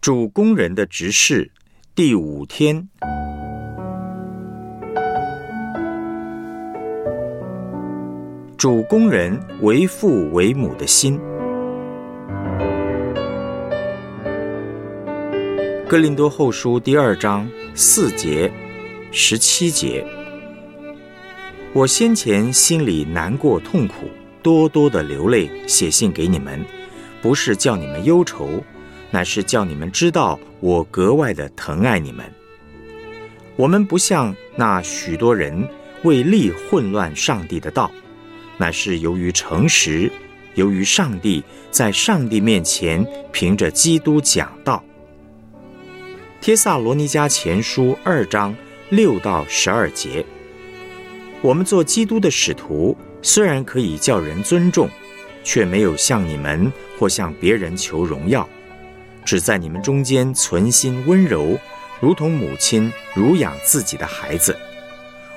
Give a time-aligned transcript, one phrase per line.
[0.00, 1.50] 主工人的执事
[1.94, 2.88] 第五天，
[8.56, 11.20] 主工人为父为母的心。
[15.86, 18.50] 哥林多后书第二章四节、
[19.12, 20.02] 十七节，
[21.74, 24.08] 我先前心里难过痛苦，
[24.42, 26.64] 多多的流泪，写信给你们，
[27.20, 28.64] 不是叫你们忧愁。
[29.10, 32.24] 乃是叫你们知道我格外的疼爱你们。
[33.56, 35.68] 我们不像那许多人
[36.02, 37.90] 为利混乱上帝的道，
[38.56, 40.10] 乃是由于诚实，
[40.54, 44.82] 由于上帝在上帝面前凭着基督讲道。
[46.40, 48.56] 帖萨罗尼迦前书二章
[48.88, 50.24] 六到十二节，
[51.42, 54.88] 我们做基督的使徒，虽然可以叫人尊重，
[55.44, 58.48] 却没有向你们或向别人求荣耀。
[59.30, 61.56] 只在你们中间存心温柔，
[62.00, 64.58] 如同母亲乳养自己的孩子。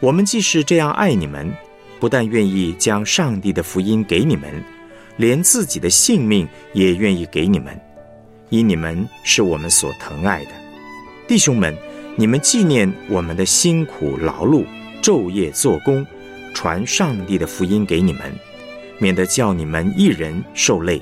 [0.00, 1.54] 我们既是这样爱你们，
[2.00, 4.50] 不但愿意将上帝的福音给你们，
[5.18, 7.80] 连自己的性命也愿意给你们，
[8.48, 10.50] 因你们是我们所疼爱的
[11.28, 11.72] 弟兄们。
[12.16, 14.64] 你们纪念我们的辛苦劳碌，
[15.00, 16.04] 昼夜做工，
[16.52, 18.22] 传上帝的福音给你们，
[18.98, 21.00] 免得叫你们一人受累。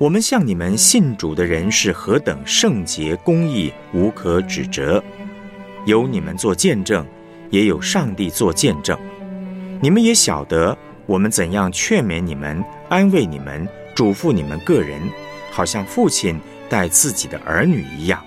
[0.00, 5.04] 我们向你们信主的人是何等圣洁公义，无可指责。
[5.84, 7.04] 有你们做见证，
[7.50, 8.98] 也有上帝做见证。
[9.78, 15.02] 你们也晓得我们怎样劝勉你们、安慰你们、嘱咐你们个人，
[15.50, 16.40] 好像父亲
[16.70, 18.24] 待自己的儿女一样，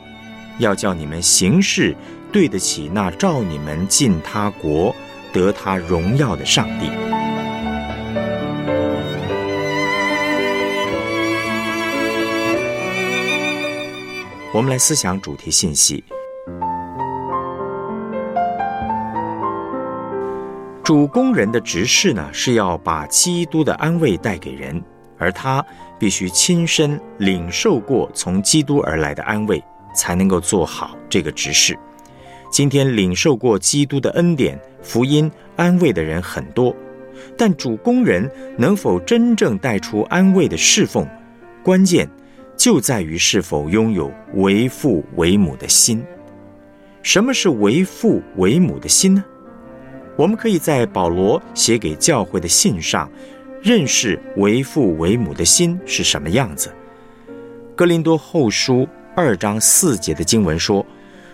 [0.59, 1.95] 要叫你们行事
[2.31, 4.95] 对得起那召你们进他国、
[5.33, 7.12] 得他荣耀的上帝。
[14.53, 16.03] 我们来思想主题信息。
[20.83, 24.79] 主工人的执事呢，是要把基督的安慰带给人，
[25.17, 25.65] 而他
[25.97, 29.59] 必须亲身领受过从基督而来的安慰，
[29.95, 31.75] 才能够做好这个执事。
[32.51, 36.75] 今天领受过基督的恩典、福音、安慰的人很多，
[37.35, 41.07] 但主工人能否真正带出安慰的侍奉，
[41.63, 42.07] 关键。
[42.63, 46.01] 就在于是否拥有为父为母的心。
[47.01, 49.21] 什么是为父为母的心呢？
[50.15, 53.11] 我们可以在保罗写给教会的信上，
[53.61, 56.73] 认识为父为母的心是什么样子。
[57.75, 60.85] 哥林多后书二章四节的经文说：“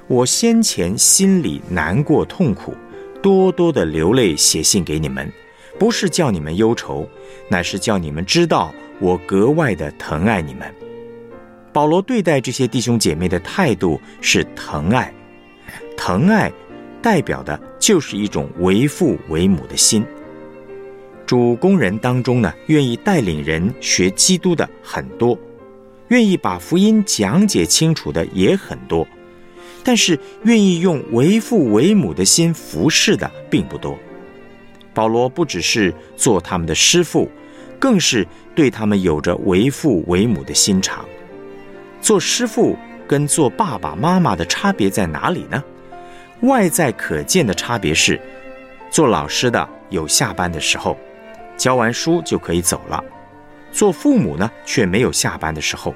[0.09, 2.73] 我先前心里难过痛苦，
[3.21, 5.31] 多多的流泪写信给你们，
[5.77, 7.07] 不是叫你们忧愁，
[7.51, 10.65] 乃是叫你们知道我格外的疼爱你们。”
[11.79, 15.13] 保罗对待这些弟兄姐妹的态度是疼爱，
[15.95, 16.51] 疼爱
[17.01, 20.05] 代表的就是一种为父为母的心。
[21.25, 25.39] 主工人当中呢，愿意带领人学基督的很多，
[26.09, 29.07] 愿意把福音讲解清楚的也很多，
[29.81, 33.97] 但是愿意用为父为母的心服侍的并不多。
[34.93, 37.31] 保罗不只是做他们的师傅，
[37.79, 41.05] 更是对他们有着为父为母的心肠。
[42.01, 42.77] 做师傅
[43.07, 45.63] 跟做爸爸妈妈的差别在哪里呢？
[46.41, 48.19] 外在可见的差别是，
[48.89, 50.97] 做老师的有下班的时候，
[51.57, 53.03] 教完书就可以走了；
[53.71, 55.93] 做父母呢，却没有下班的时候，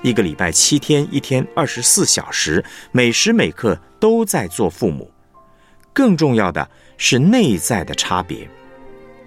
[0.00, 5.10] 一个礼拜七天，一天二十四小时，每时每刻都在做父母。
[5.92, 8.48] 更重要的是内在的差别，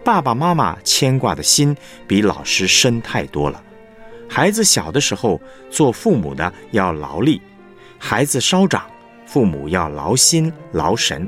[0.03, 3.61] 爸爸妈妈牵挂的心比老师深太多了。
[4.27, 7.39] 孩子小的时候，做父母的要劳力；
[7.97, 8.85] 孩子稍长，
[9.25, 11.27] 父母要劳心劳神。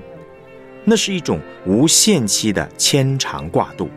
[0.84, 3.90] 那是一种无限期的牵肠挂肚。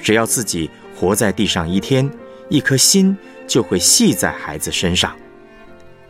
[0.00, 2.08] 只要自己活在地上一天，
[2.48, 5.14] 一颗心就会系在孩子身上。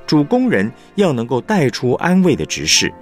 [0.07, 2.93] 主工人要能够带出安慰的执事，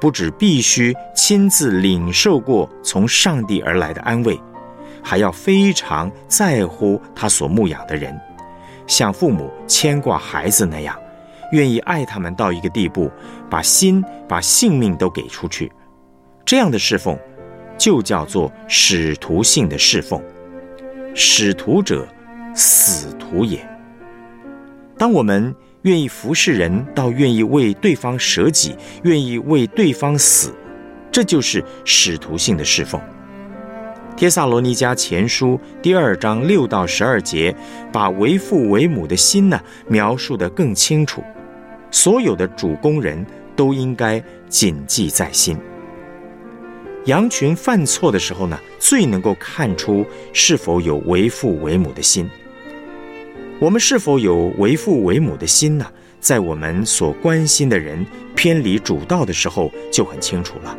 [0.00, 4.38] 不只必须亲自领受过从上帝而来的安慰，
[5.02, 8.18] 还要非常在乎他所牧养的人。
[8.86, 10.98] 像父母牵挂孩子那样，
[11.52, 13.10] 愿意爱他们到一个地步，
[13.50, 15.70] 把心、把性命都给出去，
[16.44, 17.18] 这样的侍奉，
[17.78, 20.22] 就叫做使徒性的侍奉。
[21.14, 22.06] 使徒者，
[22.54, 23.66] 死徒也。
[24.96, 30.54] 当我们愿意服侍人，到愿意为对方舍己，愿意为对方死，
[31.10, 33.00] 这就是使徒性的侍奉。
[34.16, 37.54] 帖萨罗尼迦前书第二章六到十二节，
[37.90, 41.24] 把为父为母的心呢描述得更清楚。
[41.90, 43.24] 所有的主工人
[43.56, 45.58] 都应该谨记在心。
[47.06, 52.28] 羊群犯错的时候呢，最能够看出是否有为父为母的心。
[53.58, 55.86] 我们是否有为父为母的心呢？
[56.20, 58.06] 在我们所关心的人
[58.36, 60.78] 偏离主道的时候，就很清楚了。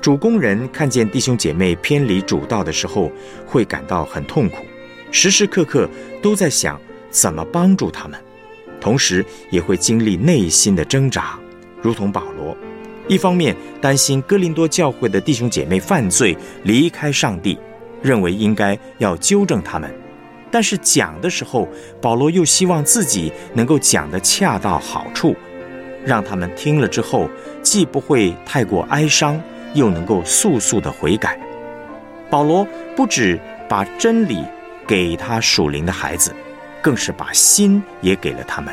[0.00, 3.12] 主工人看见弟兄姐妹偏离主道的时候，
[3.46, 4.64] 会感到很痛苦，
[5.10, 5.86] 时时刻刻
[6.22, 6.80] 都在想
[7.10, 8.18] 怎么帮助他们，
[8.80, 11.38] 同时也会经历内心的挣扎，
[11.82, 12.56] 如同保罗，
[13.08, 17.58] 一方面担心哥林多教会的弟兄姐妹犯罪离开上帝，
[18.00, 19.94] 认为应该要纠正他们，
[20.50, 21.68] 但是讲的时候，
[22.00, 25.36] 保罗又希望自己能够讲得恰到好处，
[26.06, 27.28] 让他们听了之后
[27.62, 29.38] 既不会太过哀伤。
[29.74, 31.38] 又能够速速的悔改。
[32.28, 33.38] 保罗不止
[33.68, 34.44] 把真理
[34.86, 36.34] 给他属灵的孩子，
[36.80, 38.72] 更是把心也给了他们。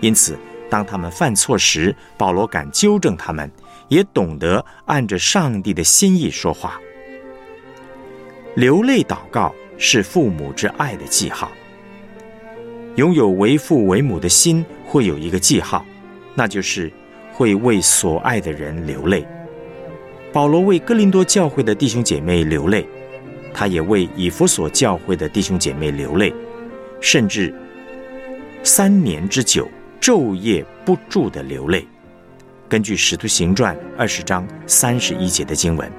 [0.00, 0.38] 因此，
[0.70, 3.50] 当他们犯错时，保罗敢纠正他们，
[3.88, 6.80] 也懂得按着上帝的心意说话。
[8.54, 11.50] 流泪祷告是父母之爱的记号。
[12.96, 15.84] 拥有为父为母的心，会有一个记号，
[16.34, 16.90] 那就是
[17.32, 19.26] 会为所爱的人流泪。
[20.32, 22.86] 保罗为哥林多教会的弟兄姐妹流泪，
[23.52, 26.32] 他也为以弗所教会的弟兄姐妹流泪，
[27.00, 27.52] 甚至
[28.62, 29.68] 三年之久
[30.00, 31.84] 昼夜不住的流泪。
[32.68, 35.90] 根据《使徒行传》二十章三十一节的经文，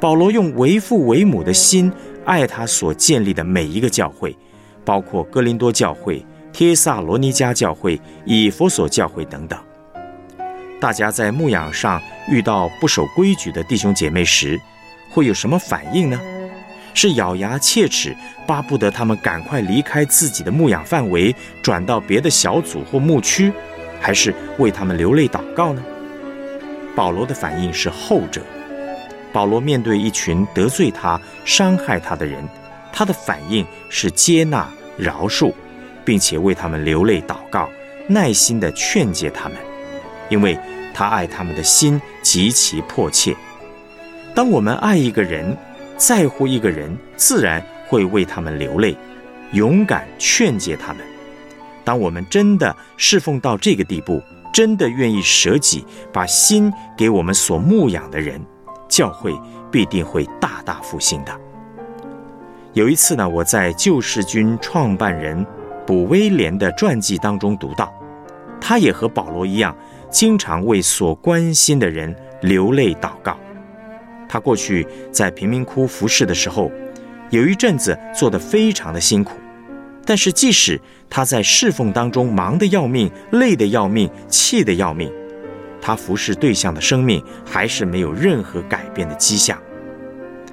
[0.00, 1.92] 保罗用为父为母的心
[2.24, 4.34] 爱他所建立的每一个教会，
[4.82, 9.58] 包括哥林多教会、帖萨罗尼迦教会、以弗所教会等等。
[10.82, 14.60] 大家在牧养上遇到不守规矩的弟兄姐妹时，
[15.08, 16.20] 会有什么反应呢？
[16.92, 18.16] 是咬牙切齿，
[18.48, 21.32] 巴不得他们赶快离开自己的牧养范围，
[21.62, 23.52] 转到别的小组或牧区，
[24.00, 25.80] 还是为他们流泪祷告呢？
[26.96, 28.42] 保罗的反应是后者。
[29.32, 32.44] 保罗面对一群得罪他、伤害他的人，
[32.92, 34.68] 他的反应是接纳、
[34.98, 35.52] 饶恕，
[36.04, 37.70] 并且为他们流泪祷告，
[38.08, 39.56] 耐心地劝诫他们。
[40.28, 40.58] 因为
[40.92, 43.34] 他爱他们的心极其迫切。
[44.34, 45.56] 当我们爱一个人，
[45.96, 48.96] 在乎一个人，自然会为他们流泪，
[49.52, 51.04] 勇敢劝诫他们。
[51.84, 54.22] 当我们真的侍奉到这个地步，
[54.52, 58.40] 真的愿意舍己，把心给我们所牧养的人，
[58.88, 59.34] 教会
[59.70, 61.32] 必定会大大复兴的。
[62.72, 65.44] 有一次呢，我在救世军创办人
[65.86, 67.92] 卜威廉的传记当中读到，
[68.60, 69.76] 他也和保罗一样。
[70.12, 73.36] 经常为所关心的人流泪祷告。
[74.28, 76.70] 他过去在贫民窟服侍的时候，
[77.30, 79.36] 有一阵子做得非常的辛苦。
[80.04, 85.10] 但是即使他在侍奉当中忙得要命、累得要命、气得要命，
[85.80, 89.56] 他服侍对象的生命还是没有任何改变的迹象。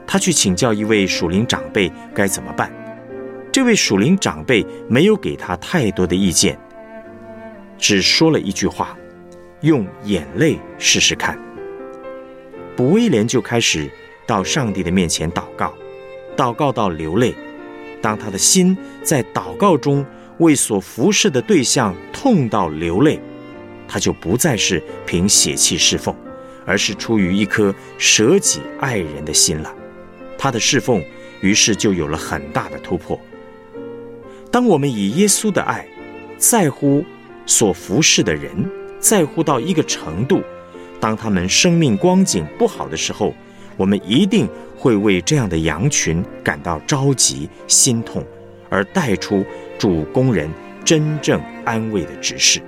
[0.06, 2.72] 他去请教一位属灵长辈该怎么办，
[3.52, 6.58] 这位属灵长辈没有给他太多的意见，
[7.78, 8.96] 只说了一句话。
[9.62, 11.38] 用眼泪试试看。
[12.76, 13.90] 不威廉就开始
[14.26, 15.74] 到上帝的面前祷告，
[16.38, 17.36] 祷告到流泪。
[18.02, 20.06] 当他的心在祷告中
[20.38, 23.20] 为所服侍的对象痛到流泪，
[23.86, 26.16] 他就不再是凭血气侍奉，
[26.66, 29.76] 而是出于一颗舍己爱人的心了。
[30.38, 31.04] 他的侍奉
[31.42, 33.20] 于是就有了很大的突破。
[34.50, 35.86] 当我们以耶稣的爱
[36.38, 37.04] 在乎
[37.46, 38.50] 所服侍的人。
[39.00, 40.42] 在乎到一个程度，
[41.00, 43.34] 当他们生命光景不好的时候，
[43.78, 48.24] 我们一定会为这样的羊群感到着急、心痛，
[48.70, 49.46] 而带出
[49.78, 50.50] 主工人
[50.84, 52.62] 真正安慰的指示。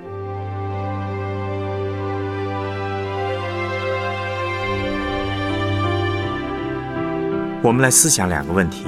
[7.63, 8.85] 我们来思想两个问题：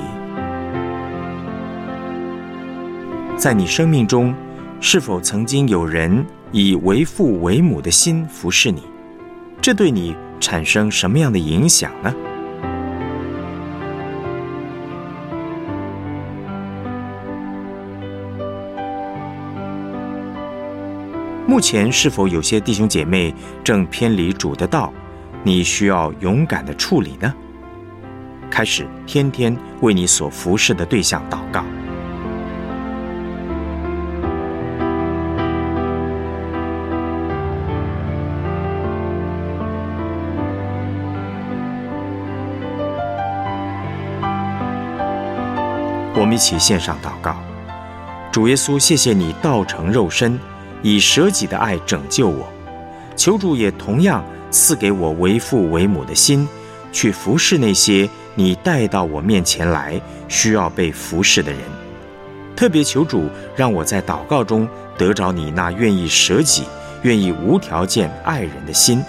[3.37, 4.33] 在你生命中，
[4.79, 6.25] 是否曾经有人？
[6.55, 8.83] 以为父为母的心服侍你，
[9.59, 12.13] 这对你产生什么样的影响呢？
[21.47, 23.33] 目前是否有些弟兄姐妹
[23.63, 24.93] 正偏离主的道？
[25.41, 27.33] 你需要勇敢的处理呢？
[28.51, 31.65] 开始天天为你所服侍的对象祷告。
[46.23, 47.35] 我们一起献上祷告，
[48.31, 50.39] 主耶稣，谢谢你道成肉身，
[50.81, 52.47] 以舍己的爱拯救我。
[53.17, 56.47] 求主也同样赐给我为父为母的心，
[56.93, 59.99] 去服侍那些你带到我面前来
[60.29, 61.59] 需要被服侍的人。
[62.55, 64.65] 特别求主让我在祷告中
[64.97, 66.63] 得着你那愿意舍己、
[67.01, 69.03] 愿意无条件爱人的心，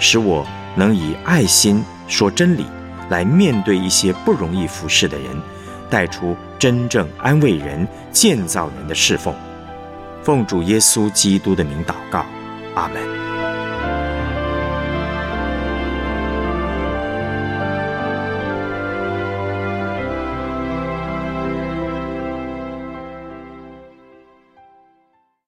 [0.00, 2.64] 使我能以爱心说真理，
[3.10, 5.28] 来面对一些不容易服侍的人，
[5.90, 9.34] 带出真正安慰人、建造人的侍奉。
[10.22, 12.24] 奉主耶稣基督的名祷告，
[12.74, 13.27] 阿门。